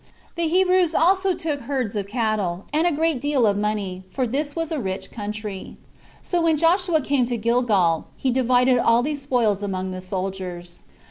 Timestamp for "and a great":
2.73-3.21